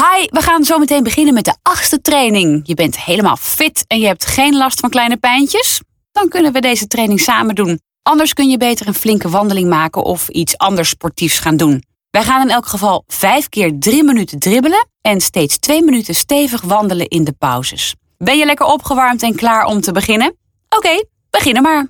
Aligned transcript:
Hi, 0.00 0.26
we 0.26 0.42
gaan 0.42 0.64
zo 0.64 0.78
meteen 0.78 1.02
beginnen 1.02 1.34
met 1.34 1.44
de 1.44 1.56
achtste 1.62 2.00
training. 2.00 2.60
Je 2.64 2.74
bent 2.74 3.00
helemaal 3.00 3.36
fit 3.36 3.84
en 3.86 4.00
je 4.00 4.06
hebt 4.06 4.26
geen 4.26 4.56
last 4.56 4.80
van 4.80 4.90
kleine 4.90 5.16
pijntjes? 5.16 5.80
Dan 6.12 6.28
kunnen 6.28 6.52
we 6.52 6.60
deze 6.60 6.86
training 6.86 7.20
samen 7.20 7.54
doen. 7.54 7.80
Anders 8.02 8.32
kun 8.32 8.48
je 8.48 8.56
beter 8.56 8.86
een 8.86 8.94
flinke 8.94 9.28
wandeling 9.28 9.68
maken 9.68 10.04
of 10.04 10.28
iets 10.28 10.58
anders 10.58 10.88
sportiefs 10.88 11.38
gaan 11.38 11.56
doen. 11.56 11.84
Wij 12.10 12.22
gaan 12.22 12.42
in 12.42 12.50
elk 12.50 12.66
geval 12.66 13.04
vijf 13.06 13.48
keer 13.48 13.78
drie 13.78 14.04
minuten 14.04 14.38
dribbelen 14.38 14.88
en 15.00 15.20
steeds 15.20 15.58
twee 15.58 15.82
minuten 15.82 16.14
stevig 16.14 16.60
wandelen 16.60 17.08
in 17.08 17.24
de 17.24 17.32
pauzes. 17.32 17.94
Ben 18.18 18.38
je 18.38 18.44
lekker 18.44 18.66
opgewarmd 18.66 19.22
en 19.22 19.34
klaar 19.34 19.64
om 19.64 19.80
te 19.80 19.92
beginnen? 19.92 20.36
Oké, 20.68 21.04
beginnen 21.30 21.62
maar. 21.62 21.88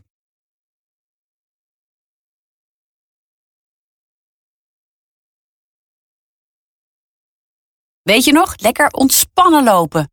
Weet 8.11 8.25
je 8.25 8.33
nog, 8.33 8.55
lekker 8.57 8.89
ontspannen 8.91 9.65
lopen. 9.65 10.11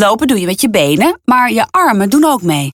Lopen 0.00 0.26
doe 0.26 0.40
je 0.40 0.46
met 0.46 0.60
je 0.60 0.70
benen, 0.70 1.20
maar 1.24 1.52
je 1.52 1.66
armen 1.70 2.10
doen 2.10 2.24
ook 2.24 2.42
mee. 2.42 2.70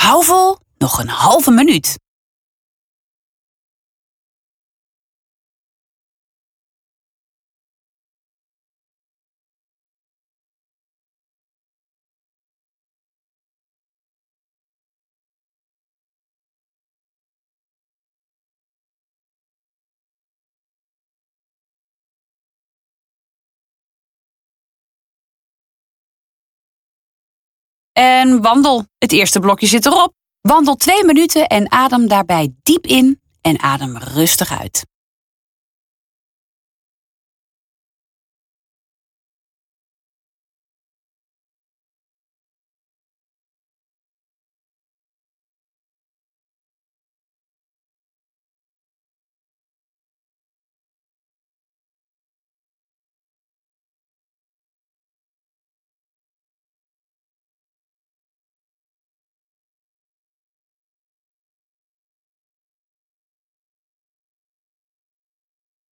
Hou 0.00 0.24
vol, 0.24 0.58
nog 0.78 0.98
een 0.98 1.08
halve 1.08 1.50
minuut. 1.50 1.98
En 28.00 28.42
wandel. 28.42 28.84
Het 28.98 29.12
eerste 29.12 29.40
blokje 29.40 29.66
zit 29.66 29.86
erop. 29.86 30.12
Wandel 30.40 30.74
twee 30.74 31.04
minuten 31.04 31.46
en 31.46 31.72
adem 31.72 32.08
daarbij 32.08 32.54
diep 32.62 32.86
in 32.86 33.20
en 33.40 33.62
adem 33.62 33.96
rustig 33.96 34.60
uit. 34.60 34.86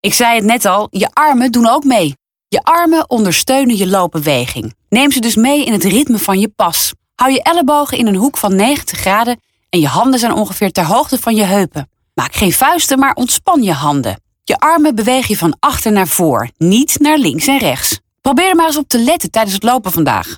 Ik 0.00 0.14
zei 0.14 0.34
het 0.34 0.44
net 0.44 0.64
al, 0.64 0.88
je 0.90 1.08
armen 1.12 1.52
doen 1.52 1.68
ook 1.68 1.84
mee. 1.84 2.14
Je 2.48 2.62
armen 2.62 3.10
ondersteunen 3.10 3.76
je 3.76 3.86
loopbeweging. 3.86 4.74
Neem 4.88 5.12
ze 5.12 5.20
dus 5.20 5.36
mee 5.36 5.64
in 5.64 5.72
het 5.72 5.84
ritme 5.84 6.18
van 6.18 6.40
je 6.40 6.48
pas. 6.48 6.92
Hou 7.14 7.32
je 7.32 7.42
ellebogen 7.42 7.98
in 7.98 8.06
een 8.06 8.16
hoek 8.16 8.36
van 8.36 8.56
90 8.56 8.98
graden 8.98 9.40
en 9.68 9.80
je 9.80 9.86
handen 9.86 10.20
zijn 10.20 10.32
ongeveer 10.32 10.72
ter 10.72 10.84
hoogte 10.84 11.18
van 11.18 11.36
je 11.36 11.44
heupen. 11.44 11.90
Maak 12.14 12.34
geen 12.34 12.52
vuisten, 12.52 12.98
maar 12.98 13.14
ontspan 13.14 13.62
je 13.62 13.72
handen. 13.72 14.20
Je 14.44 14.58
armen 14.58 14.94
beweeg 14.94 15.26
je 15.26 15.36
van 15.36 15.56
achter 15.60 15.92
naar 15.92 16.08
voor, 16.08 16.50
niet 16.56 16.98
naar 16.98 17.18
links 17.18 17.46
en 17.46 17.58
rechts. 17.58 18.00
Probeer 18.20 18.48
er 18.48 18.56
maar 18.56 18.66
eens 18.66 18.76
op 18.76 18.88
te 18.88 18.98
letten 18.98 19.30
tijdens 19.30 19.54
het 19.54 19.62
lopen 19.62 19.92
vandaag. 19.92 20.36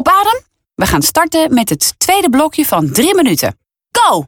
Op 0.00 0.08
adem? 0.08 0.40
We 0.74 0.86
gaan 0.86 1.02
starten 1.02 1.54
met 1.54 1.68
het 1.68 1.94
tweede 1.98 2.30
blokje 2.30 2.64
van 2.64 2.92
drie 2.92 3.14
minuten. 3.14 3.58
Go! 3.90 4.24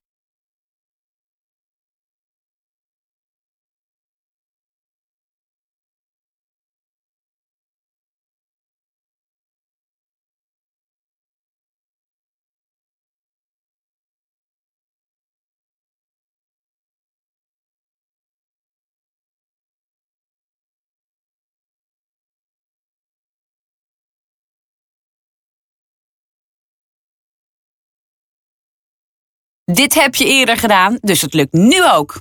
Dit 29.64 29.94
heb 29.94 30.14
je 30.14 30.24
eerder 30.24 30.56
gedaan, 30.56 30.98
dus 31.00 31.20
het 31.20 31.34
lukt 31.34 31.52
nu 31.52 31.90
ook. 31.90 32.20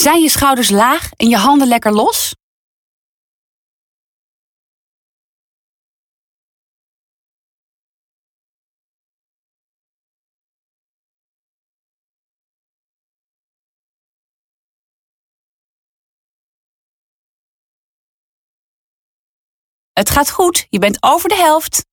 Zijn 0.00 0.22
je 0.22 0.28
schouders 0.28 0.70
laag 0.70 1.10
en 1.16 1.28
je 1.28 1.36
handen 1.36 1.68
lekker 1.68 1.92
los? 1.92 2.34
Het 19.92 20.10
gaat 20.10 20.30
goed, 20.30 20.66
je 20.68 20.78
bent 20.78 21.02
over 21.02 21.28
de 21.28 21.34
helft. 21.34 21.89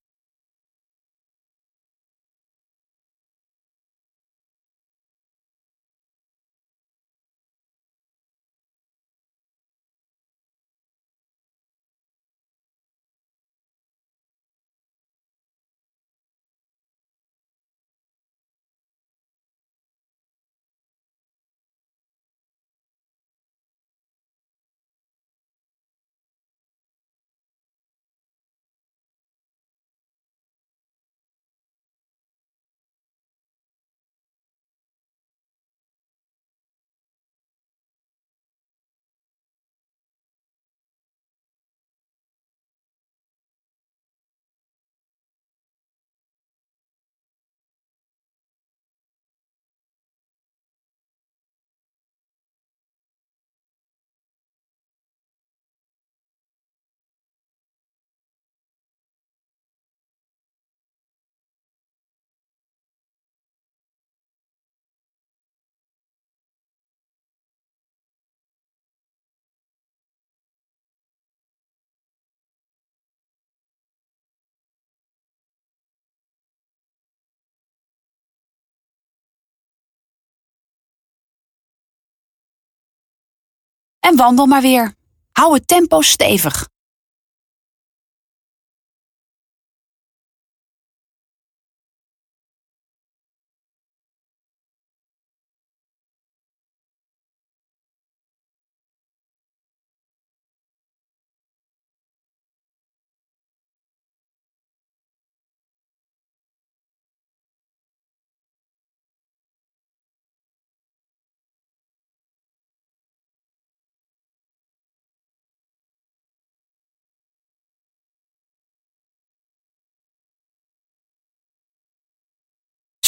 En 84.08 84.16
wandel 84.16 84.46
maar 84.46 84.62
weer. 84.62 84.94
Hou 85.32 85.54
het 85.54 85.68
tempo 85.68 86.02
stevig. 86.02 86.68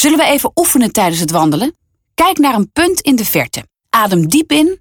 Zullen 0.00 0.18
we 0.18 0.24
even 0.24 0.50
oefenen 0.54 0.92
tijdens 0.92 1.20
het 1.20 1.30
wandelen? 1.30 1.76
Kijk 2.14 2.38
naar 2.38 2.54
een 2.54 2.72
punt 2.72 3.00
in 3.00 3.16
de 3.16 3.24
verte. 3.24 3.66
Adem 3.90 4.28
diep 4.28 4.52
in, 4.52 4.80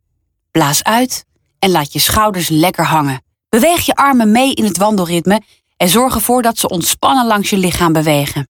blaas 0.52 0.84
uit 0.84 1.26
en 1.60 1.70
laat 1.70 1.94
je 1.94 2.00
schouders 2.00 2.50
lekker 2.50 2.86
hangen. 2.86 3.22
Beweeg 3.50 3.86
je 3.86 3.96
armen 3.96 4.32
mee 4.32 4.54
in 4.54 4.64
het 4.64 4.78
wandelritme 4.78 5.42
en 5.78 5.90
zorg 5.90 6.16
ervoor 6.16 6.42
dat 6.42 6.58
ze 6.58 6.70
ontspannen 6.70 7.28
langs 7.28 7.50
je 7.50 7.58
lichaam 7.58 7.94
bewegen. 7.94 8.48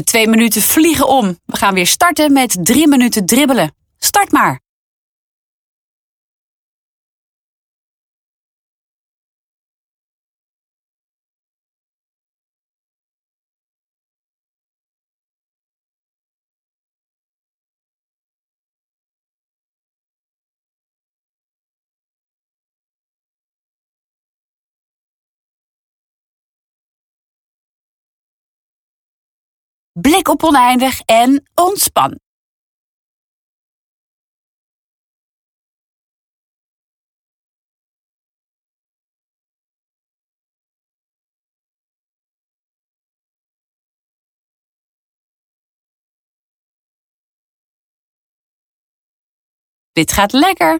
De 0.00 0.06
twee 0.06 0.28
minuten 0.28 0.62
vliegen 0.62 1.08
om. 1.08 1.38
We 1.46 1.56
gaan 1.56 1.74
weer 1.74 1.86
starten 1.86 2.32
met 2.32 2.56
drie 2.60 2.88
minuten 2.88 3.26
dribbelen. 3.26 3.74
Start 3.98 4.32
maar. 4.32 4.60
Blik 30.00 30.28
op 30.28 30.42
oneindig 30.42 31.00
en 31.00 31.50
ontspan. 31.54 32.18
Dit 49.92 50.12
gaat 50.12 50.32
lekker. 50.32 50.78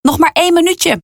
Nog 0.00 0.18
maar 0.18 0.30
één 0.32 0.52
minuutje. 0.52 0.98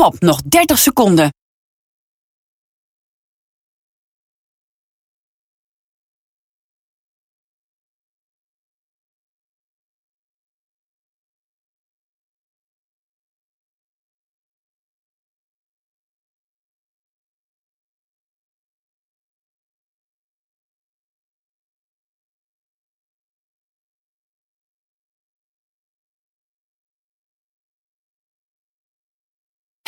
Op, 0.00 0.20
nog 0.20 0.40
30 0.42 0.78
seconden. 0.78 1.30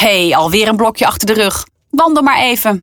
Hey, 0.02 0.37
alweer 0.37 0.68
een 0.68 0.76
blokje 0.76 1.06
achter 1.06 1.26
de 1.26 1.32
rug. 1.32 1.66
Wandel 1.90 2.23
maar 2.23 2.38
even. 2.38 2.82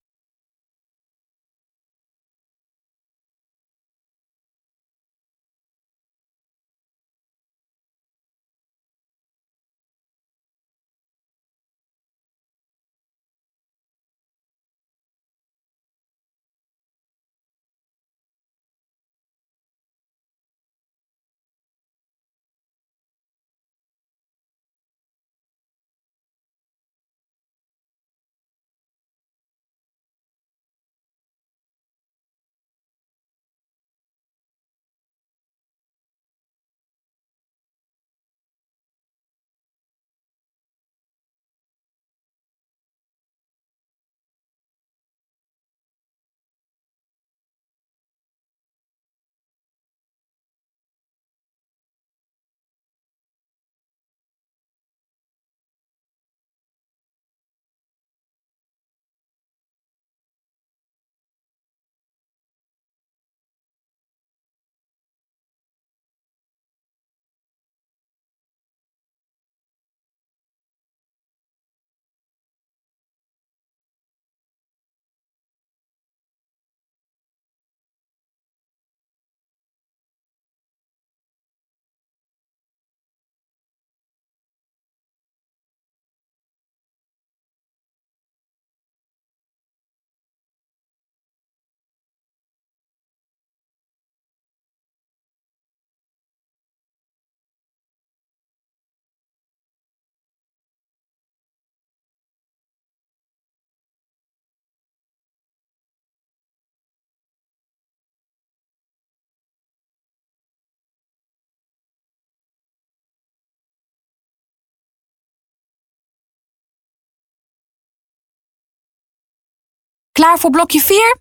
Klaar 120.19 120.39
voor 120.39 120.49
blokje 120.49 120.79
4? 120.79 121.17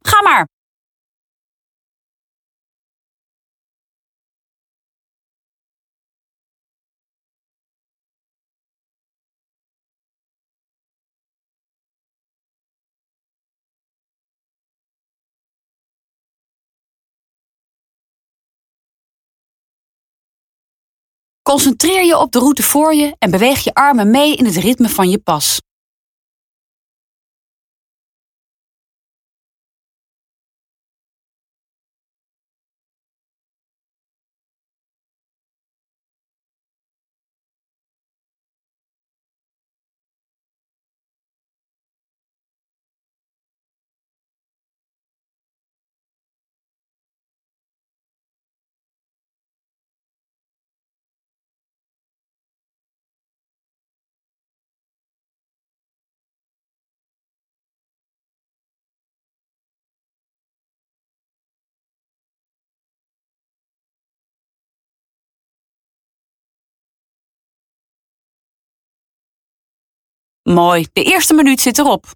Ga 0.00 0.22
maar! 0.22 0.48
Concentreer 21.42 22.04
je 22.04 22.18
op 22.18 22.32
de 22.32 22.38
route 22.38 22.62
voor 22.62 22.94
je 22.94 23.16
en 23.18 23.30
beweeg 23.30 23.64
je 23.64 23.74
armen 23.74 24.10
mee 24.10 24.36
in 24.36 24.44
het 24.44 24.56
ritme 24.56 24.88
van 24.88 25.10
je 25.10 25.18
pas. 25.18 25.60
Mooi, 70.50 70.86
de 70.92 71.02
eerste 71.02 71.34
minuut 71.34 71.60
zit 71.60 71.78
erop. 71.78 72.06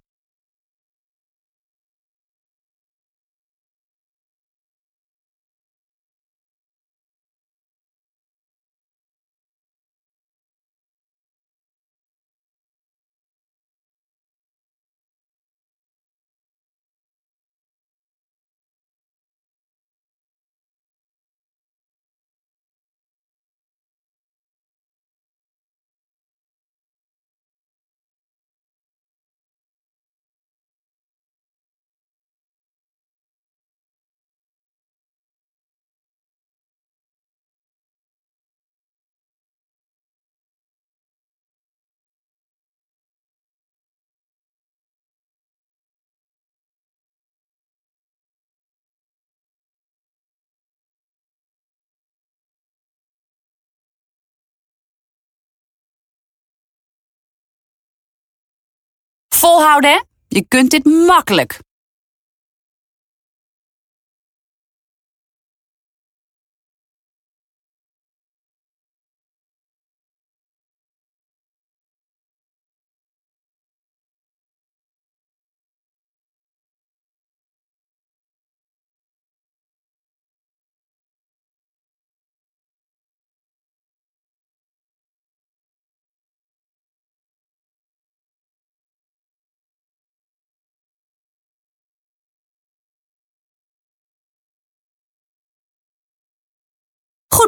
Hè? 59.65 60.01
Je 60.27 60.45
kunt 60.47 60.71
dit 60.71 60.85
makkelijk. 60.85 61.59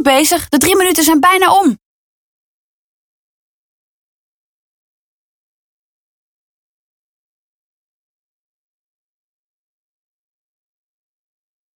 Bezig, 0.02 0.50
de 0.50 0.58
drie 0.58 0.76
minuten 0.76 1.04
zijn 1.04 1.20
bijna 1.20 1.60
om. 1.62 1.78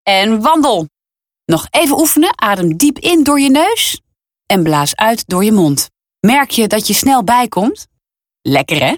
En 0.03 0.41
wandel. 0.41 0.87
Nog 1.45 1.67
even 1.69 1.99
oefenen, 1.99 2.39
adem 2.39 2.77
diep 2.77 2.97
in 2.99 3.23
door 3.23 3.39
je 3.39 3.49
neus 3.49 4.01
en 4.45 4.63
blaas 4.63 4.95
uit 4.95 5.27
door 5.27 5.43
je 5.43 5.51
mond. 5.51 5.89
Merk 6.19 6.49
je 6.49 6.67
dat 6.67 6.87
je 6.87 6.93
snel 6.93 7.23
bijkomt? 7.23 7.87
Lekker 8.41 8.79
hè? 8.79 8.95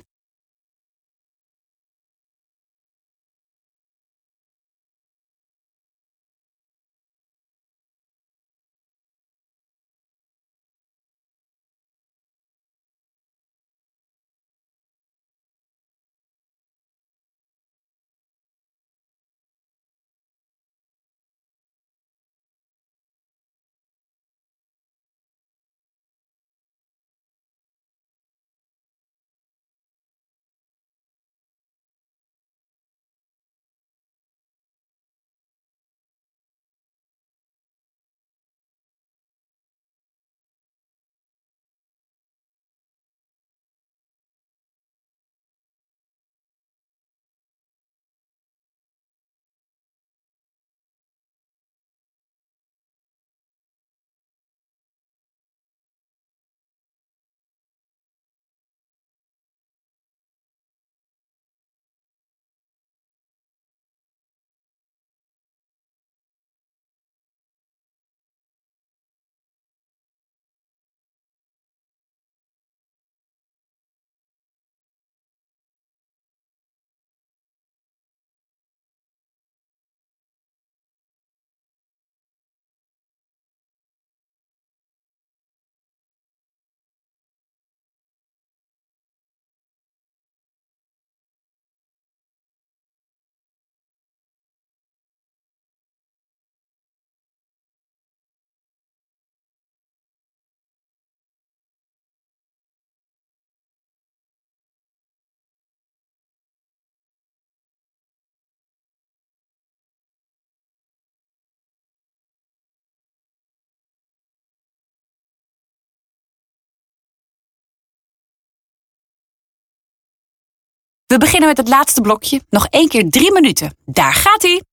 We 121.13 121.19
beginnen 121.19 121.49
met 121.49 121.58
het 121.58 121.67
laatste 121.67 122.02
blokje. 122.02 122.41
Nog 122.49 122.67
één 122.69 122.88
keer 122.88 123.10
drie 123.10 123.32
minuten. 123.32 123.76
Daar 123.86 124.13
gaat 124.13 124.43
ie! 124.43 124.73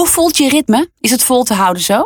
Hoe 0.00 0.08
voelt 0.08 0.36
je 0.36 0.48
ritme? 0.48 0.90
Is 1.00 1.10
het 1.10 1.22
vol 1.22 1.42
te 1.42 1.54
houden 1.54 1.82
zo? 1.82 2.04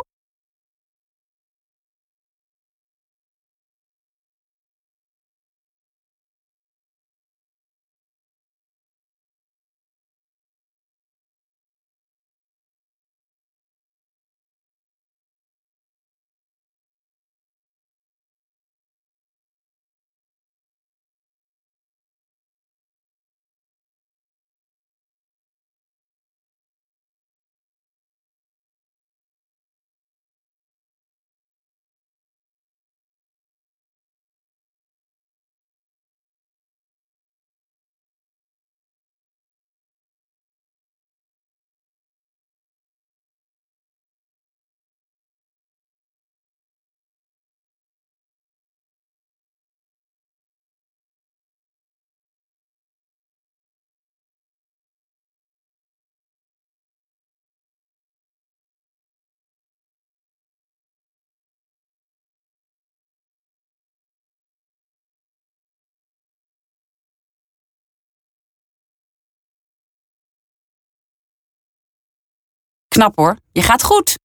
Knap 72.95 73.15
hoor, 73.15 73.35
je 73.51 73.61
gaat 73.61 73.83
goed. 73.83 74.15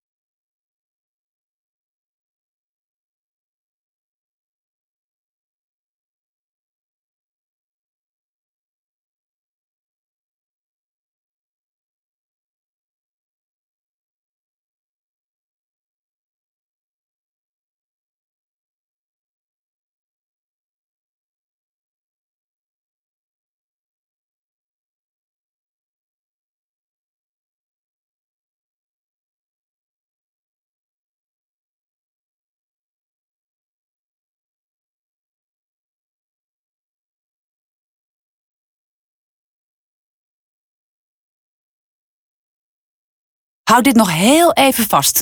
Houd 43.71 43.85
dit 43.85 43.95
nog 43.95 44.11
heel 44.13 44.53
even 44.53 44.85
vast. 44.85 45.21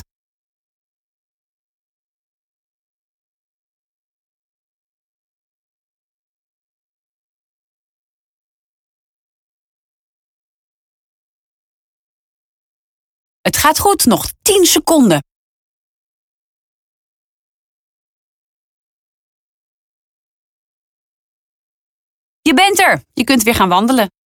Het 13.41 13.57
gaat 13.57 13.79
goed, 13.79 14.05
nog 14.05 14.31
10 14.41 14.65
seconden. 14.65 15.23
Je 22.41 22.53
bent 22.53 22.79
er. 22.79 23.03
Je 23.13 23.23
kunt 23.23 23.43
weer 23.43 23.55
gaan 23.55 23.69
wandelen. 23.69 24.18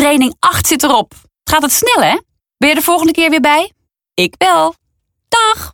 Training 0.00 0.34
8 0.38 0.66
zit 0.66 0.82
erop. 0.82 1.12
Gaat 1.44 1.62
het 1.62 1.72
snel, 1.72 2.02
hè? 2.02 2.18
Ben 2.56 2.68
je 2.68 2.74
de 2.74 2.82
volgende 2.82 3.12
keer 3.12 3.30
weer 3.30 3.40
bij? 3.40 3.72
Ik 4.14 4.34
wel. 4.38 4.74
Dag! 5.28 5.72